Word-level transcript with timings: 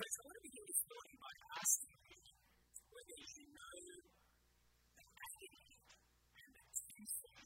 Because 0.00 0.16
I 0.16 0.24
want 0.24 0.36
to 0.40 0.44
begin 0.48 0.64
this 0.64 0.80
story 0.80 1.12
by 1.20 1.34
asking 1.60 2.00
you 2.08 2.20
whether 2.88 3.20
you 3.20 3.44
know 3.52 3.76
the 4.96 5.04
agony 5.12 5.76
and 6.40 6.50
the 6.56 6.64
tension 6.72 7.36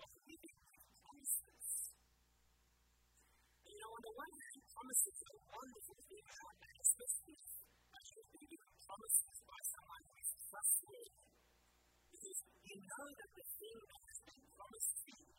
of 0.00 0.08
living 0.24 0.58
with 0.64 0.80
promises. 1.04 1.68
You 3.68 3.76
know, 3.84 3.90
on 3.92 4.00
the 4.00 4.14
one 4.16 4.32
hand, 4.32 4.60
promises 4.64 5.16
are 5.28 5.36
a 5.36 5.44
wonderful 5.44 5.98
thing, 6.08 6.24
and 6.24 6.76
especially 6.88 7.40
as 7.52 8.04
you're 8.16 8.30
being 8.32 8.48
given 8.48 8.72
promises 8.80 9.36
by 9.44 9.60
someone 9.68 10.02
who 10.08 10.14
is 10.24 10.30
trustworthy. 10.40 11.20
Because 12.00 12.40
you 12.64 12.76
know 12.80 13.06
that 13.12 13.30
the 13.36 13.44
thing 13.60 13.78
that 13.92 14.02
has 14.08 14.18
been 14.24 14.44
promised 14.56 14.92
to 15.04 15.10
you 15.20 15.32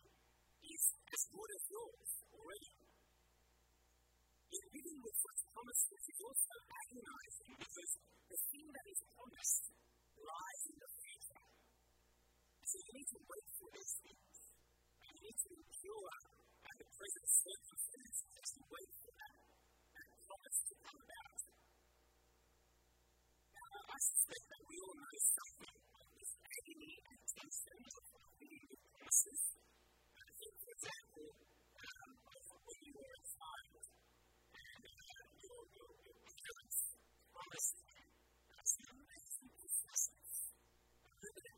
is 0.61 0.83
as 1.09 1.21
good 1.25 1.49
as 1.57 1.63
yours 1.73 2.09
already. 2.37 2.84
Living 4.55 4.99
with 5.03 5.17
such 5.19 5.41
promises 5.51 6.03
is 6.07 6.19
also 6.23 6.55
agonizing 6.63 7.53
because 7.59 7.91
the 8.31 8.39
thing 8.39 8.67
that 8.71 8.85
is 8.87 8.99
promised 9.11 9.63
lies 10.15 10.63
in 10.71 10.77
the 10.79 10.91
future. 10.95 11.43
So 12.63 12.75
you 12.79 12.91
need 12.95 13.09
to 13.11 13.19
wait 13.19 13.47
for 13.59 13.67
those 13.75 13.93
things. 13.99 14.31
And 14.95 15.11
you 15.11 15.21
need 15.27 15.39
to 15.43 15.49
endure 15.59 16.15
at 16.71 16.75
the 16.79 16.87
present 16.87 17.27
circumstances 17.35 18.31
as 18.31 18.47
you 18.55 18.63
wait 18.71 18.91
for 18.95 19.11
that, 19.11 19.35
that 19.91 20.07
promise 20.23 20.59
to 20.71 20.73
come 20.87 20.99
about. 21.03 21.39
Now, 23.59 23.75
I 23.91 23.99
suspect 24.07 24.45
that 24.55 24.63
we 24.71 24.75
all 24.79 24.95
know 24.95 25.15
something 25.35 25.75
of 25.99 26.05
this 26.15 26.31
agony 26.47 26.93
and 26.95 27.19
tension 27.27 27.79
of 27.91 28.03
living 28.39 28.65
with 28.71 28.81
promises. 28.87 29.41
I 30.15 30.31
think, 30.31 30.53
for 30.63 30.71
example, 30.79 31.44
Christ, 37.55 37.75
you. 41.45 41.54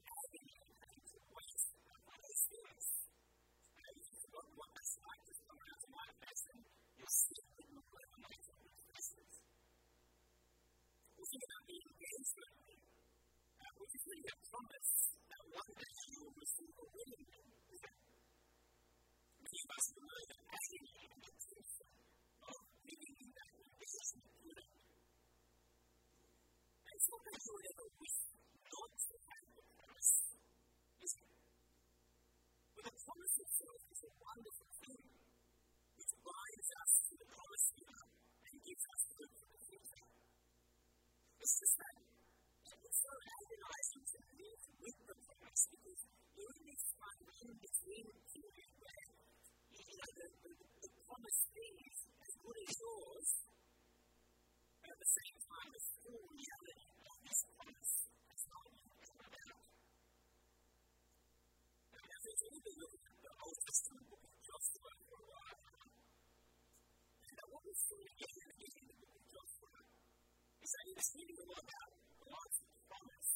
is 70.68 70.74
that 70.74 70.84
you're 70.90 71.00
speaking 71.00 71.38
a 71.38 71.46
about 71.64 71.90
God's 72.28 72.58
promise 72.90 73.32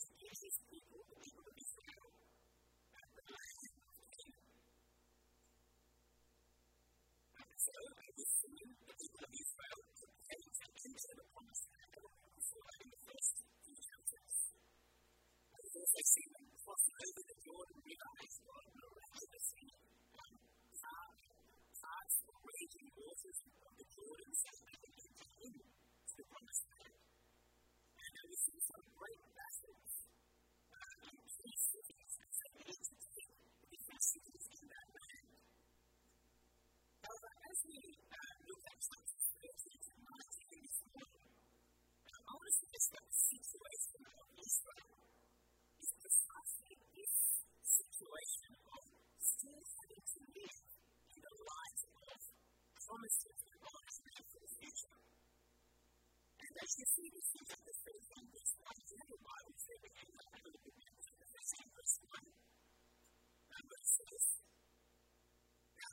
to 0.00 0.08
give 0.18 0.34
his 0.42 0.56
people 0.72 0.93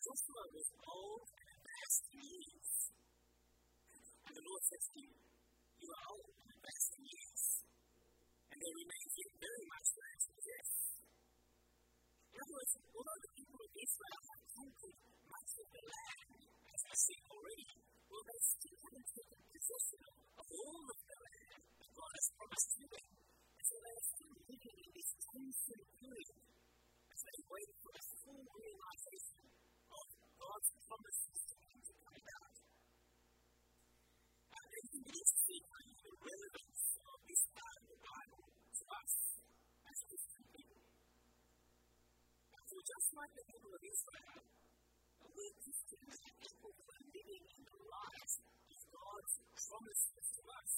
Joshua 0.02 0.44
was 0.50 0.70
old 0.82 1.30
and 1.30 1.56
fast 1.62 2.04
years. 2.10 2.70
And 4.26 4.34
the 4.34 4.44
Lord 4.44 4.64
says 4.66 4.86
to 4.92 4.98
you, 4.98 5.14
You 5.78 5.90
are 5.94 6.06
old 6.10 6.36
and 6.42 6.58
fast 6.58 6.92
years. 6.98 7.44
And 8.50 8.58
they 8.58 8.74
remain 8.82 9.08
here 9.14 9.34
very 9.38 9.66
much 9.70 9.88
as 9.94 10.22
it 10.26 10.42
is. 10.42 10.72
In 12.34 12.38
other 12.42 12.56
words, 12.58 12.74
although 12.82 13.22
the 13.22 13.34
people 13.38 13.60
of 13.62 13.72
Israel 13.78 14.22
have 14.26 14.44
conquered 14.58 14.98
the 15.52 15.84
land 15.84 16.32
as 16.72 16.82
a 16.88 16.96
single 16.96 17.42
region 17.44 17.82
will 18.08 18.24
then 18.24 18.42
still 18.42 18.78
take 18.82 19.32
possession 19.52 20.04
of 20.40 20.46
all 20.48 20.84
of 20.88 21.00
the 21.04 21.18
land 21.22 21.62
that 21.80 21.92
God 21.92 22.12
has 22.12 22.28
promised 22.40 22.70
to 22.80 22.86
them. 22.88 23.08
And 23.12 23.66
so 23.68 23.76
they 23.82 23.94
are 23.96 24.08
still 24.12 24.36
living 24.42 24.78
in 24.82 24.90
this 24.96 25.10
tension 25.22 25.82
period 26.02 26.40
as 27.12 27.20
they 27.22 27.40
wait 27.52 27.72
for 27.84 27.92
the 27.92 28.04
full 28.22 28.44
realization 28.48 29.44
of 29.92 30.06
God's 30.40 30.70
promises 30.88 31.40
to 31.46 31.56
them 31.62 31.80
to 31.82 31.94
come 32.02 32.16
about. 32.22 32.56
And 34.52 34.84
you 34.92 35.02
need 35.04 35.28
to 35.28 35.38
see 35.46 35.62
the 35.62 36.14
relevance 36.16 36.84
of 37.02 37.18
this 37.28 37.44
part 37.52 37.76
of 37.76 37.86
the 37.92 38.00
Bible 38.02 38.46
to 38.52 38.84
us 38.88 39.14
as 39.92 39.98
Christian 40.08 40.44
people. 40.52 40.82
And 42.52 42.64
so 42.66 42.78
just 42.82 43.08
like 43.12 43.32
the 43.36 43.46
people 43.52 43.72
of 43.72 43.84
Israel, 43.84 44.61
promises 49.72 50.28
to 50.36 50.42
us. 50.52 50.74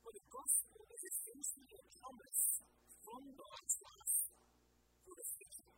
For 0.00 0.12
the 0.16 0.24
gospel 0.32 0.80
is 0.88 1.02
essentially 1.12 1.76
a 1.76 1.84
promise 2.00 2.42
from 3.04 3.22
God 3.36 3.62
to 3.68 3.80
us 3.84 4.12
for 5.04 5.12
the 5.12 5.26
future. 5.36 5.76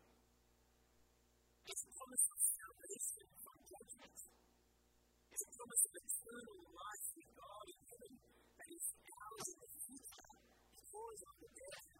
It's 1.67 1.85
a 1.85 1.91
promise 1.91 2.25
of 2.31 2.39
salvation 2.39 3.27
from 3.45 3.57
judgment. 3.67 4.19
It's 5.31 5.43
a 5.43 5.51
promise 5.59 5.83
of 5.91 5.93
eternal 6.07 6.59
life 6.71 7.07
with 7.19 7.31
God 7.35 7.67
in 7.67 7.81
heaven 7.91 8.15
that 8.57 8.69
is 8.71 8.87
ours 9.11 9.47
in 9.51 9.59
the 9.59 9.71
future 9.91 10.27
before 10.71 11.09
his 11.11 11.23
own 11.27 11.51
death. 11.51 12.00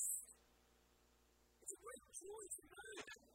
this. 0.00 0.24
It's 1.62 1.72
a 1.72 1.80
great 1.80 2.04
choice 2.16 2.54
to 2.56 2.62
know 2.72 2.88
that. 3.04 3.30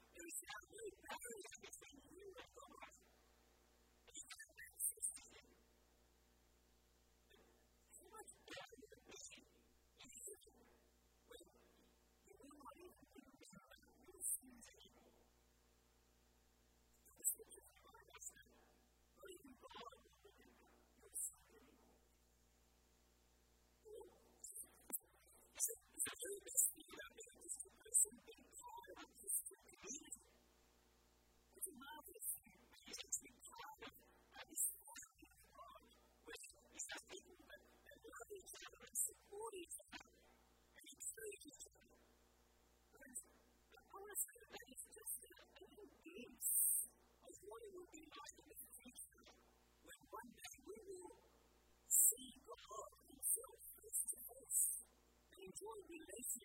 poor 55.65 55.81
relation 55.89 56.44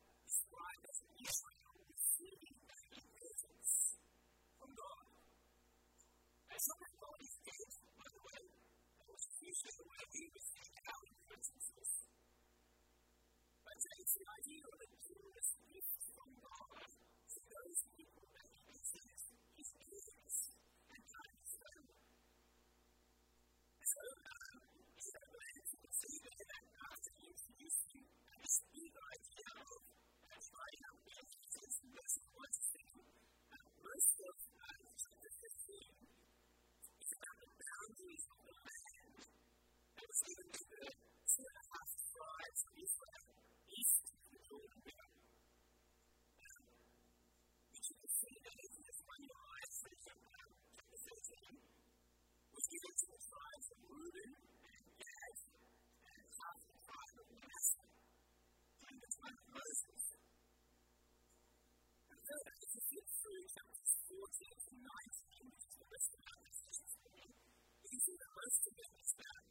to 68.05 68.11
be 68.11 68.17
first 68.33 69.13
that. 69.17 69.50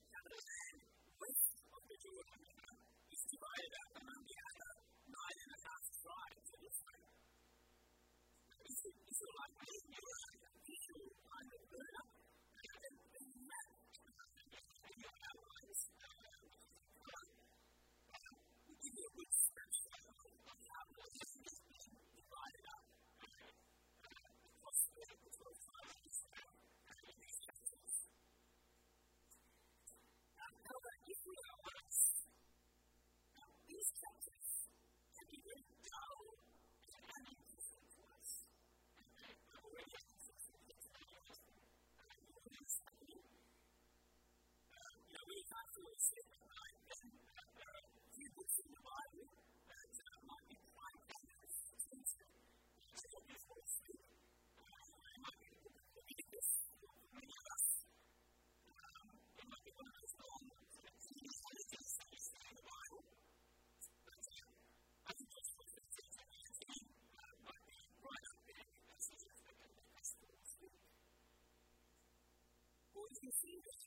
you 73.22 73.30
see 73.32 73.60
this 73.64 73.86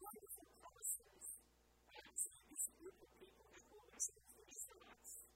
wonderful 0.00 0.48
promises 0.64 1.24
and 1.92 2.16
this 2.48 2.64
group 2.80 2.96
of 3.04 3.10
people 3.20 3.46
that 3.52 3.64
will 3.68 3.84
receive 3.92 4.24
the 4.32 4.44
Israelites. 4.48 5.29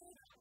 Thank 0.00 0.16
you. 0.28 0.33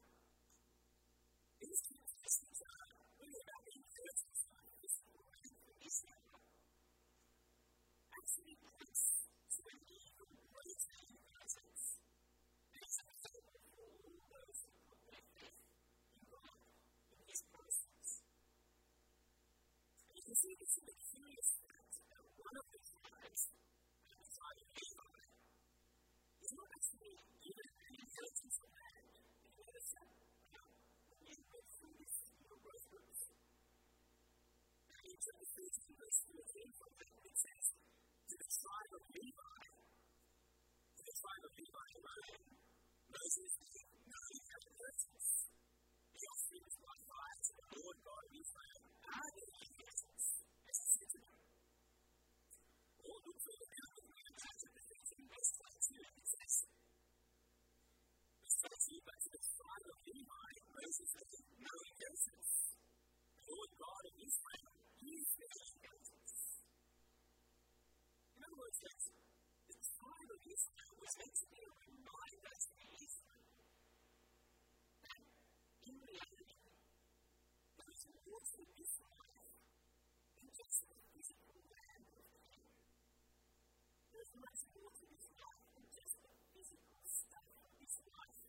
physical 86.53 87.01
stuff 87.03 87.47
is 87.83 87.93
life. 88.07 88.43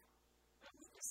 And 0.63 0.75
because 0.79 1.11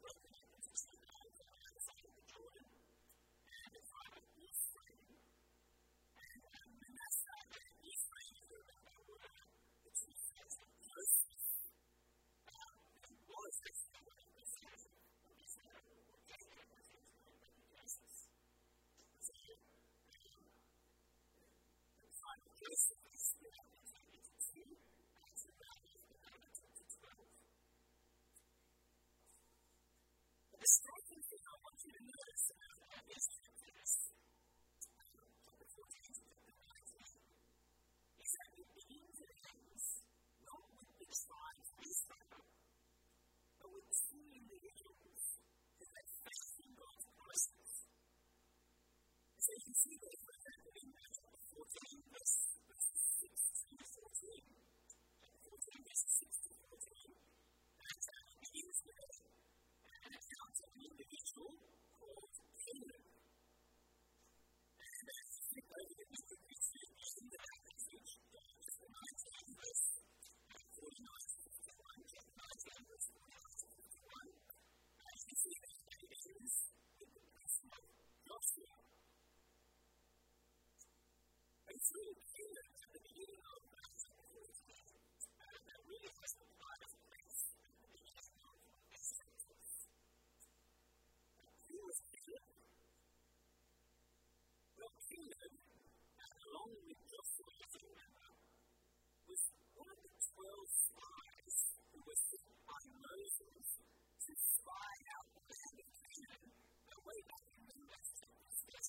Thank 22.63 22.73
you. 22.89 23.00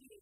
Thank 0.00 0.12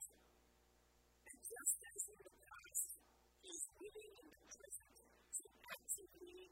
just 1.51 1.83
as 1.83 2.01
in 2.07 2.19
the 2.23 2.31
past, 2.47 2.87
is 3.43 3.61
living 3.75 4.11
in 4.23 4.27
the 4.31 4.39
present 4.55 4.95
to 5.35 5.43
actively, 5.67 6.47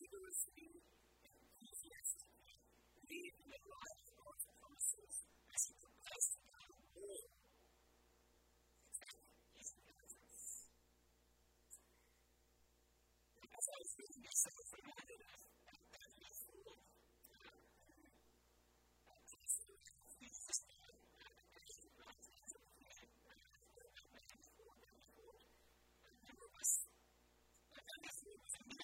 vigorously, 0.00 0.80
enthusiastically 1.28 2.56
live 3.04 3.36
in 3.36 3.48
the 3.52 3.60
life 3.68 4.00
of 4.16 4.36
the 4.40 4.52
promises 4.56 5.28
as 5.52 5.62
it 5.68 5.76
applies 5.84 6.26
to 6.32 6.40
our 6.56 6.72
world. 6.96 7.28
As 13.60 13.66
I 13.68 13.76
was 13.76 13.92
reading 14.00 14.24
myself 14.24 14.66
reminded 14.72 15.20
of 15.20 15.59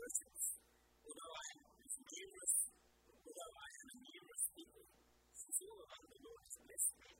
persons, 0.00 0.42
although 1.04 1.34
I 1.36 1.46
am 1.52 1.76
his 1.84 1.96
neighbors, 2.00 2.52
although 3.20 3.54
I 3.60 3.68
am 3.80 3.88
a 3.92 3.98
neighbor's 4.00 4.44
people, 4.56 4.84
still 5.36 5.76
about 5.84 6.04
the 6.08 6.20
Lord 6.24 6.44
is 6.48 6.56
blessed 6.64 6.94
me. 7.04 7.10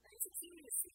That 0.00 0.12
is 0.16 0.24
a 0.24 0.32
curious 0.40 0.76
thing, 0.80 0.94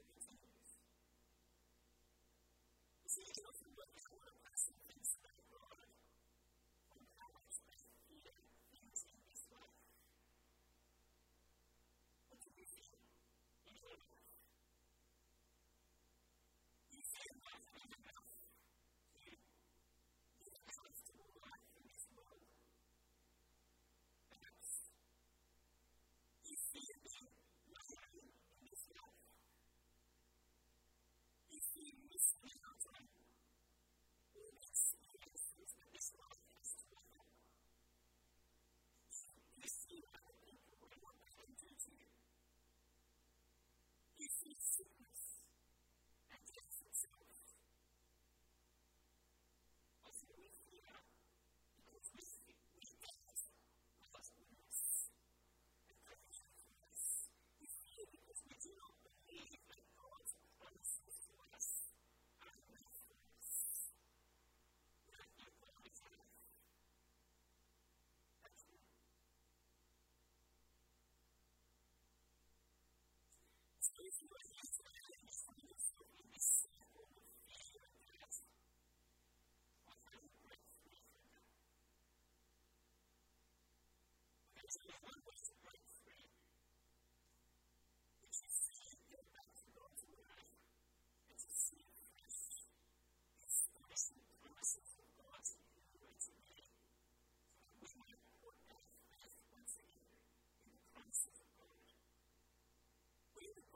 if 74.11 74.21
you 74.21 74.50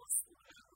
gospel 0.06 0.38
now. 0.48 0.75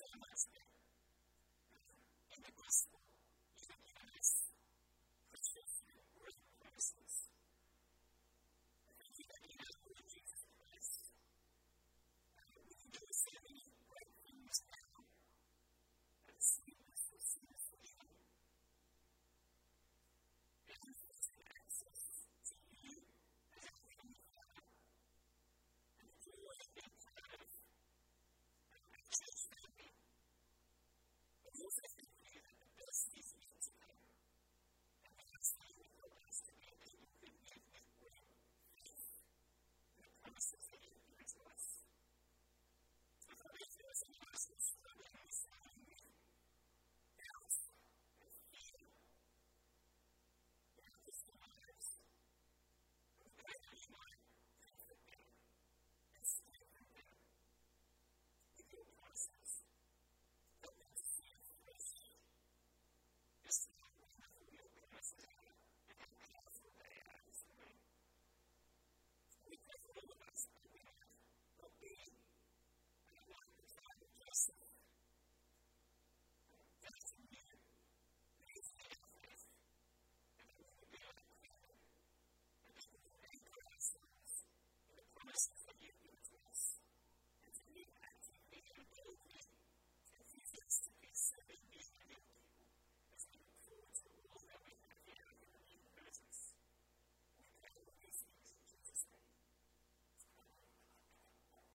and 0.00 0.14
the 2.44 2.52
gospel 2.54 3.00
is 3.58 3.66
the 3.66 3.74
highest, 3.98 4.46
precious, 5.26 5.82
great 6.14 6.38
promises. 6.62 7.26